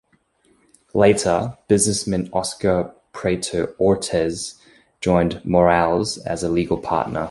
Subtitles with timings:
[0.95, 4.59] Later, businessman Oscar Prieto Ortiz
[4.99, 7.19] joined Morales as a legal partner.